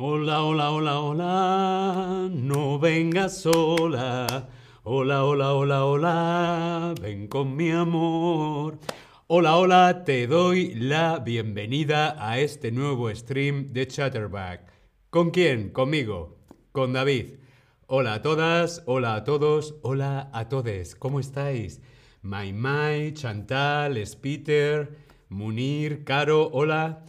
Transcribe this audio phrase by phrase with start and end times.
[0.00, 4.48] Hola, hola, hola, hola, no vengas sola.
[4.84, 8.78] Hola, hola, hola, hola, ven con mi amor.
[9.26, 14.72] Hola, hola, te doy la bienvenida a este nuevo stream de Chatterback.
[15.10, 15.70] ¿Con quién?
[15.70, 16.38] Conmigo,
[16.70, 17.40] con David.
[17.88, 20.94] Hola a todas, hola a todos, hola a todes.
[20.94, 21.82] ¿Cómo estáis?
[22.22, 24.96] Mai Mai, Chantal, Peter,
[25.28, 27.04] Munir, Caro, hola.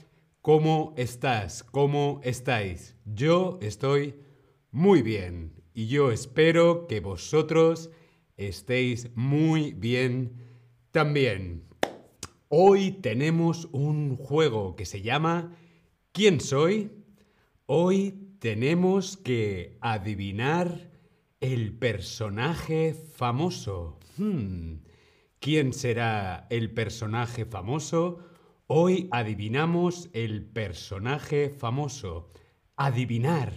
[0.49, 1.63] ¿Cómo estás?
[1.63, 2.95] ¿Cómo estáis?
[3.05, 4.15] Yo estoy
[4.71, 7.91] muy bien y yo espero que vosotros
[8.35, 10.41] estéis muy bien
[10.89, 11.67] también.
[12.47, 15.55] Hoy tenemos un juego que se llama
[16.13, 16.93] ¿Quién soy?
[17.67, 20.89] Hoy tenemos que adivinar
[21.41, 23.99] el personaje famoso.
[24.17, 24.77] Hmm,
[25.39, 28.23] ¿Quién será el personaje famoso?
[28.71, 32.31] Hoy adivinamos el personaje famoso.
[32.75, 33.51] Adivinar.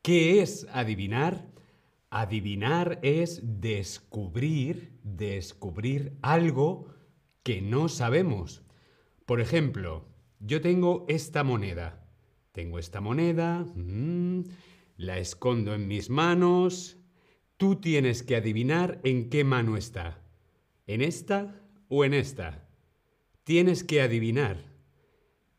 [0.00, 1.52] ¿Qué es adivinar?
[2.08, 6.86] Adivinar es descubrir, descubrir algo
[7.42, 8.62] que no sabemos.
[9.26, 12.08] Por ejemplo, yo tengo esta moneda.
[12.52, 14.44] Tengo esta moneda, mm,
[14.96, 16.96] la escondo en mis manos.
[17.58, 20.22] Tú tienes que adivinar en qué mano está.
[20.86, 22.69] ¿En esta o en esta?
[23.50, 24.58] Tienes que adivinar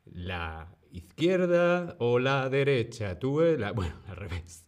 [0.06, 3.20] la izquierda o la derecha.
[3.20, 4.66] Tú, eh, la, bueno, al revés.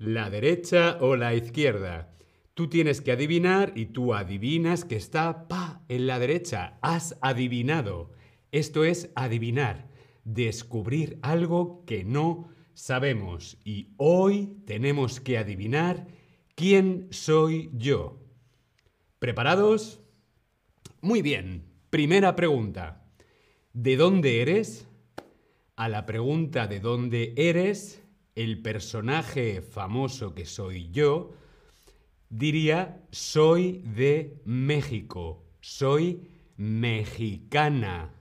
[0.00, 2.12] La derecha o la izquierda.
[2.52, 6.80] Tú tienes que adivinar y tú adivinas que está pa en la derecha.
[6.82, 8.10] Has adivinado.
[8.50, 9.88] Esto es adivinar,
[10.24, 13.56] descubrir algo que no sabemos.
[13.64, 16.08] Y hoy tenemos que adivinar
[16.56, 18.18] quién soy yo.
[19.20, 20.00] ¿Preparados?
[21.00, 21.73] Muy bien.
[21.94, 23.04] Primera pregunta.
[23.72, 24.88] ¿De dónde eres?
[25.76, 28.02] A la pregunta de dónde eres,
[28.34, 31.34] el personaje famoso que soy yo,
[32.30, 38.12] diría soy de México, soy mexicana,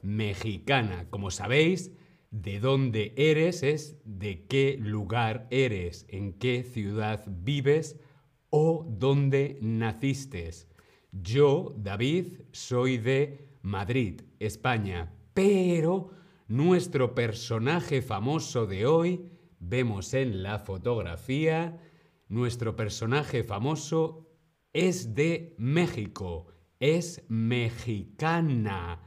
[0.00, 1.04] mexicana.
[1.10, 1.92] Como sabéis,
[2.30, 8.00] de dónde eres es de qué lugar eres, en qué ciudad vives
[8.48, 10.52] o dónde naciste.
[11.22, 16.10] Yo, David, soy de Madrid, España, pero
[16.48, 19.30] nuestro personaje famoso de hoy,
[19.60, 21.78] vemos en la fotografía,
[22.28, 24.28] nuestro personaje famoso
[24.72, 26.48] es de México,
[26.80, 29.00] es mexicana,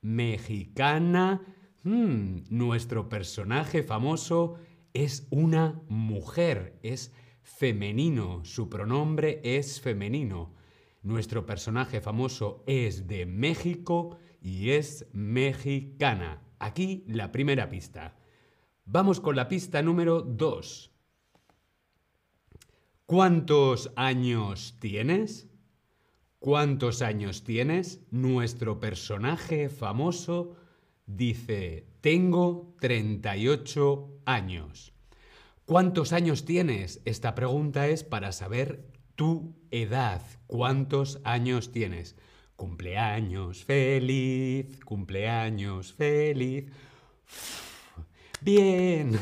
[0.00, 1.40] mexicana.
[1.84, 4.56] Hmm, nuestro personaje famoso
[4.92, 10.63] es una mujer, es femenino, su pronombre es femenino.
[11.04, 16.42] Nuestro personaje famoso es de México y es mexicana.
[16.58, 18.16] Aquí la primera pista.
[18.86, 20.90] Vamos con la pista número 2.
[23.04, 25.46] ¿Cuántos años tienes?
[26.38, 28.00] ¿Cuántos años tienes?
[28.10, 30.56] Nuestro personaje famoso
[31.04, 34.94] dice, tengo 38 años.
[35.66, 37.02] ¿Cuántos años tienes?
[37.04, 40.22] Esta pregunta es para saber tu edad.
[40.54, 42.14] ¿Cuántos años tienes?
[42.54, 46.66] Cumpleaños feliz, cumpleaños feliz.
[48.40, 49.18] Bien,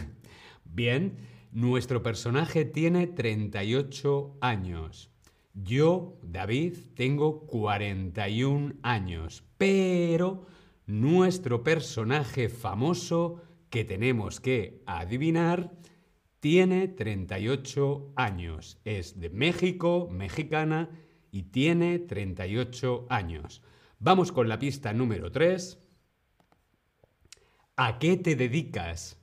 [0.66, 1.16] bien,
[1.50, 5.10] nuestro personaje tiene 38 años.
[5.54, 10.44] Yo, David, tengo 41 años, pero
[10.84, 15.72] nuestro personaje famoso que tenemos que adivinar
[16.40, 18.80] tiene 38 años.
[18.84, 20.90] Es de México, mexicana,
[21.32, 23.62] y tiene 38 años.
[23.98, 25.78] Vamos con la pista número 3.
[27.76, 29.18] ¿A qué te dedicas?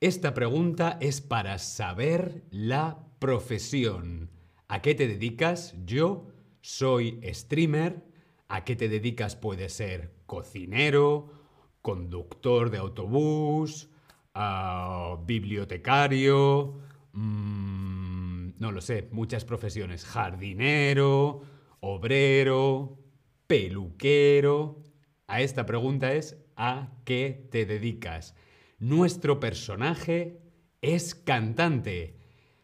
[0.00, 4.30] Esta pregunta es para saber la profesión.
[4.68, 5.74] ¿A qué te dedicas?
[5.84, 6.28] Yo
[6.60, 8.04] soy streamer.
[8.46, 9.34] ¿A qué te dedicas?
[9.34, 11.30] Puede ser cocinero,
[11.82, 13.88] conductor de autobús,
[15.26, 16.87] bibliotecario, mm,
[18.58, 21.42] no lo sé, muchas profesiones, jardinero,
[21.80, 22.98] obrero,
[23.46, 24.82] peluquero.
[25.26, 28.34] A esta pregunta es ¿a qué te dedicas?
[28.78, 30.40] Nuestro personaje
[30.80, 32.16] es cantante.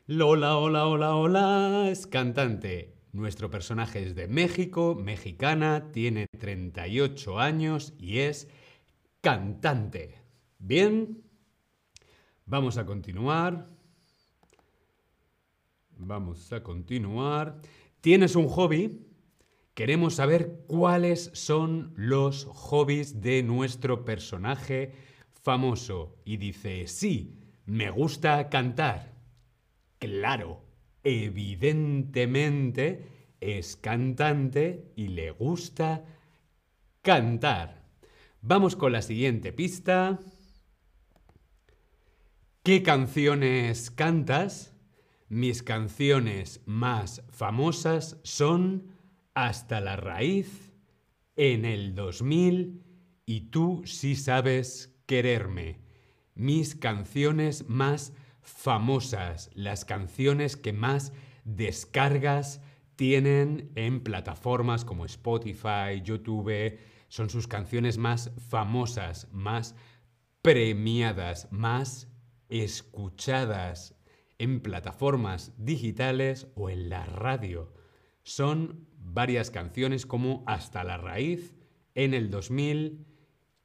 [0.07, 2.95] Lola, hola, hola, hola, es cantante.
[3.13, 8.49] Nuestro personaje es de México, mexicana, tiene 38 años y es
[9.21, 10.21] cantante.
[10.59, 11.23] ¿Bien?
[12.45, 13.74] Vamos a continuar.
[15.99, 17.61] Vamos a continuar.
[18.01, 19.07] ¿Tienes un hobby?
[19.75, 24.93] Queremos saber cuáles son los hobbies de nuestro personaje
[25.43, 26.17] famoso.
[26.25, 29.13] Y dice, sí, me gusta cantar.
[29.99, 30.63] Claro,
[31.03, 33.07] evidentemente
[33.41, 36.05] es cantante y le gusta
[37.03, 37.85] cantar.
[38.41, 40.21] Vamos con la siguiente pista.
[42.63, 44.74] ¿Qué canciones cantas?
[45.29, 48.89] Mis canciones más famosas son
[49.35, 50.75] Hasta la raíz,
[51.37, 52.83] En el 2000
[53.27, 55.81] y Tú sí sabes quererme.
[56.35, 58.13] Mis canciones más
[58.43, 61.13] famosas, las canciones que más
[61.45, 62.61] descargas
[62.97, 66.79] tienen en plataformas como Spotify, YouTube,
[67.09, 69.75] son sus canciones más famosas, más
[70.43, 72.09] premiadas, más
[72.49, 73.94] escuchadas
[74.45, 77.73] en plataformas digitales o en la radio.
[78.23, 81.55] Son varias canciones como Hasta la raíz,
[81.95, 83.07] en el 2000,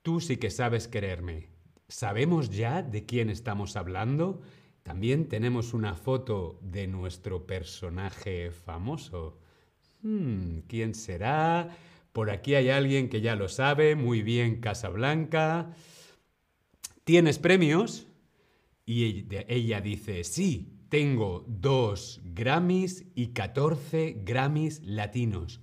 [0.01, 1.49] Tú sí que sabes quererme.
[1.89, 4.41] ¿Sabemos ya de quién estamos hablando?
[4.81, 9.37] También tenemos una foto de nuestro personaje famoso.
[10.01, 11.75] Hmm, ¿Quién será?
[12.13, 13.95] Por aquí hay alguien que ya lo sabe.
[13.95, 15.75] Muy bien, Casablanca.
[17.03, 18.08] ¿Tienes premios?
[18.89, 25.61] Y ella dice, sí, tengo dos Grammys y 14 Grammys latinos.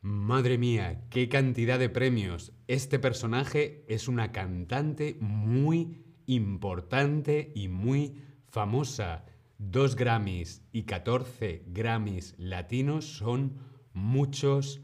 [0.00, 2.50] Madre mía, qué cantidad de premios.
[2.66, 9.26] Este personaje es una cantante muy importante y muy famosa.
[9.58, 13.58] Dos Grammys y 14 Grammys latinos son
[13.92, 14.80] muchos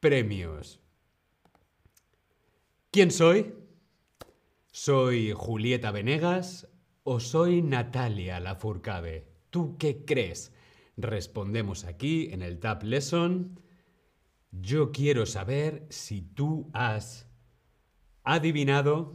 [0.00, 0.80] premios.
[2.90, 3.52] ¿Quién soy?
[4.72, 6.70] ¿Soy Julieta Venegas
[7.08, 9.28] o soy Natalia Lafourcade?
[9.50, 10.52] ¿Tú qué crees?
[10.96, 13.60] Respondemos aquí en el Tab Lesson.
[14.50, 17.30] Yo quiero saber si tú has
[18.24, 19.14] adivinado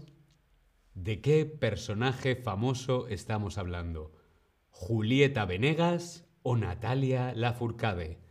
[0.94, 4.14] de qué personaje famoso estamos hablando.
[4.70, 8.22] ¿Julieta Venegas o Natalia Lafourcade?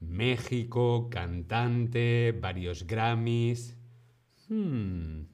[0.00, 3.76] México, cantante, varios Grammys.
[4.48, 5.24] Hmm,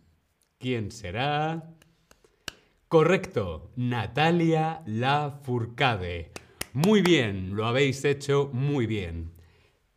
[0.58, 1.76] ¿Quién será?
[2.92, 6.30] Correcto, Natalia Lafourcade.
[6.74, 9.32] Muy bien, lo habéis hecho muy bien.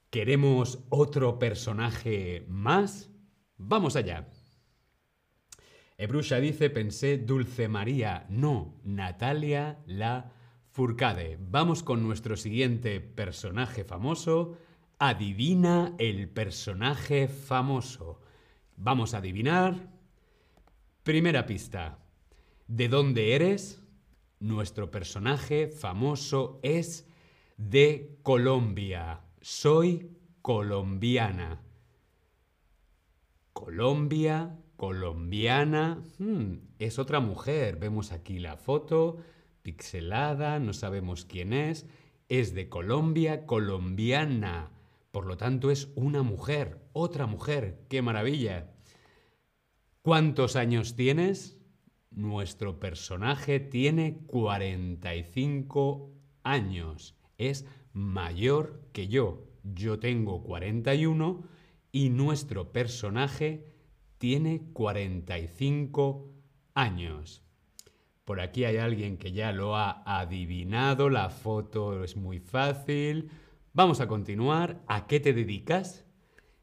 [0.10, 3.12] ¿Queremos otro personaje más?
[3.58, 4.30] Vamos allá.
[5.98, 8.28] Ebrusha dice, pensé Dulce María.
[8.30, 10.32] No, Natalia la
[10.72, 11.38] Furcade.
[11.38, 14.58] Vamos con nuestro siguiente personaje famoso.
[15.00, 18.22] Adivina el personaje famoso.
[18.78, 19.76] Vamos a adivinar.
[21.04, 22.05] Primera pista.
[22.68, 23.80] ¿De dónde eres?
[24.40, 27.08] Nuestro personaje famoso es
[27.58, 29.22] de Colombia.
[29.40, 31.62] Soy colombiana.
[33.54, 36.04] Colombia, colombiana.
[36.18, 37.78] Hmm, es otra mujer.
[37.78, 39.18] Vemos aquí la foto,
[39.62, 41.86] pixelada, no sabemos quién es.
[42.30, 44.72] Es de Colombia, colombiana.
[45.12, 47.86] Por lo tanto, es una mujer, otra mujer.
[47.90, 48.74] ¡Qué maravilla!
[50.02, 51.60] ¿Cuántos años tienes?
[52.16, 56.14] Nuestro personaje tiene 45
[56.44, 57.18] años.
[57.38, 59.50] Es mayor que yo.
[59.64, 61.44] Yo tengo 41
[61.92, 63.66] y nuestro personaje
[64.18, 66.32] tiene 45
[66.74, 67.44] años.
[68.24, 73.30] Por aquí hay alguien que ya lo ha adivinado, la foto es muy fácil.
[73.74, 74.82] Vamos a continuar.
[74.88, 76.06] ¿A qué te dedicas?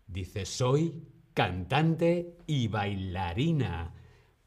[0.07, 1.03] Dice, soy
[1.35, 3.95] cantante y bailarina.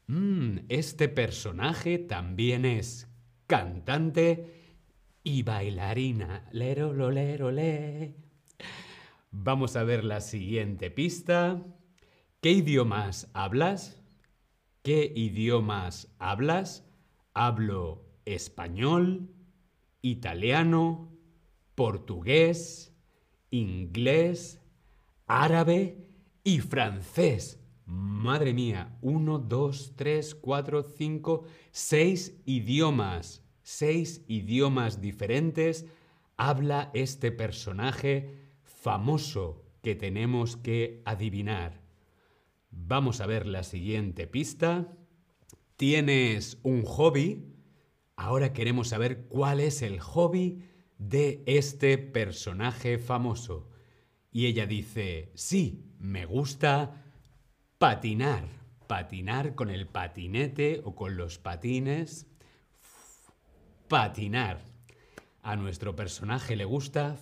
[0.08, 3.08] Mm, este personaje también es
[3.46, 4.76] cantante
[5.24, 6.48] y bailarina.
[6.52, 8.14] Lero, lero, le.
[9.32, 11.62] Vamos a ver la siguiente pista.
[12.40, 14.00] ¿Qué idiomas hablas?
[14.82, 16.84] ¿Qué idiomas hablas?
[17.34, 19.34] Hablo español,
[20.02, 21.12] italiano,
[21.74, 22.96] portugués,
[23.50, 24.60] inglés,
[25.26, 26.06] árabe
[26.44, 27.65] y francés.
[27.86, 33.44] Madre mía, uno, dos, tres, cuatro, cinco, seis idiomas.
[33.62, 35.86] Seis idiomas diferentes
[36.36, 41.80] habla este personaje famoso que tenemos que adivinar.
[42.70, 44.92] Vamos a ver la siguiente pista.
[45.76, 47.54] ¿Tienes un hobby?
[48.16, 50.64] Ahora queremos saber cuál es el hobby
[50.98, 53.70] de este personaje famoso.
[54.32, 57.05] Y ella dice, sí, me gusta
[57.78, 58.44] patinar.
[58.86, 62.26] Patinar con el patinete o con los patines.
[63.88, 64.60] Patinar.
[65.42, 67.16] A nuestro personaje le gusta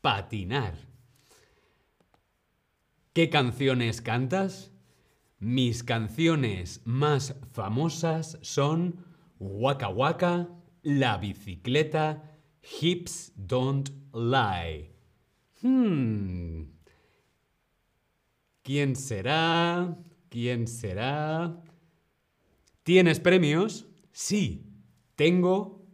[0.00, 0.74] patinar.
[3.12, 4.72] ¿Qué canciones cantas?
[5.38, 9.04] Mis canciones más famosas son
[9.38, 10.48] Waka Waka,
[10.82, 12.38] La Bicicleta,
[12.80, 14.90] Hips Don't Lie.
[15.62, 16.73] Hmm.
[18.64, 19.94] ¿Quién será?
[20.30, 21.62] ¿Quién será?
[22.82, 23.86] ¿Tienes premios?
[24.10, 24.64] Sí,
[25.16, 25.86] tengo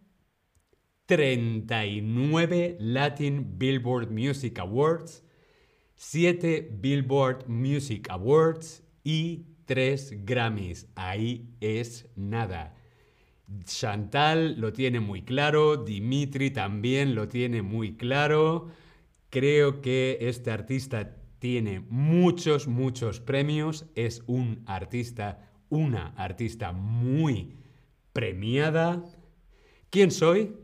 [1.06, 5.24] 39 Latin Billboard Music Awards,
[5.96, 10.86] 7 Billboard Music Awards y 3 Grammys.
[10.94, 12.76] Ahí es nada.
[13.64, 18.68] Chantal lo tiene muy claro, Dimitri también lo tiene muy claro.
[19.28, 23.86] Creo que este artista tiene muchos, muchos premios.
[23.96, 27.56] Es un artista, una artista muy
[28.12, 29.02] premiada.
[29.88, 30.54] ¿Quién soy?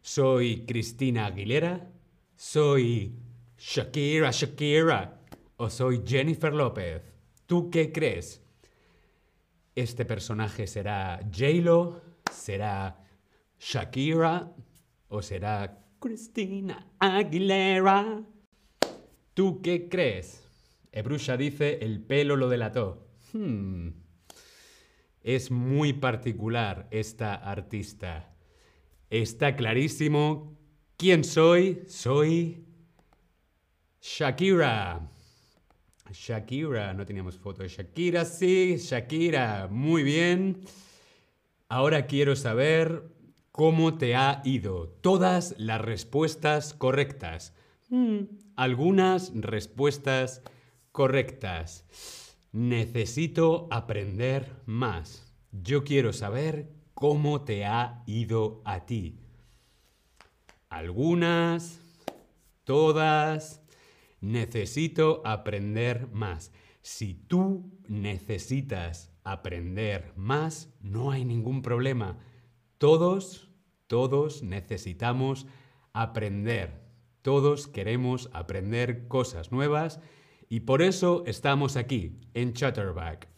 [0.00, 1.88] Soy Cristina Aguilera.
[2.36, 3.14] Soy
[3.58, 5.20] Shakira Shakira.
[5.56, 7.02] O soy Jennifer López.
[7.46, 8.42] ¿Tú qué crees?
[9.74, 12.02] ¿Este personaje será j
[12.32, 13.04] ¿Será
[13.58, 14.52] Shakira?
[15.08, 18.24] ¿O será Cristina Aguilera?
[19.34, 20.48] ¿Tú qué crees?
[20.92, 23.08] Ebrusha dice, el pelo lo delató.
[23.32, 23.88] Hmm.
[25.22, 28.32] Es muy particular esta artista.
[29.10, 30.56] Está clarísimo.
[30.96, 31.82] ¿Quién soy?
[31.88, 32.64] Soy
[34.00, 35.10] Shakira.
[36.12, 40.60] Shakira, no teníamos foto de Shakira, sí, Shakira, muy bien.
[41.68, 43.02] Ahora quiero saber
[43.50, 44.88] cómo te ha ido.
[45.00, 47.53] Todas las respuestas correctas.
[47.88, 48.24] Hmm,
[48.56, 50.42] algunas respuestas
[50.92, 51.84] correctas.
[52.52, 55.34] Necesito aprender más.
[55.50, 59.18] Yo quiero saber cómo te ha ido a ti.
[60.68, 61.80] Algunas,
[62.64, 63.60] todas.
[64.20, 66.52] Necesito aprender más.
[66.80, 72.18] Si tú necesitas aprender más, no hay ningún problema.
[72.78, 73.50] Todos,
[73.86, 75.46] todos necesitamos
[75.92, 76.83] aprender.
[77.24, 79.98] Todos queremos aprender cosas nuevas
[80.50, 83.28] y por eso estamos aquí, en Chatterback.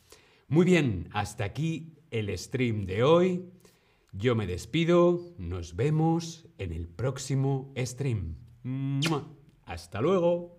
[0.48, 3.44] Muy bien, hasta aquí el stream de hoy.
[4.10, 8.34] Yo me despido, nos vemos en el próximo stream.
[9.66, 10.55] Hasta luego.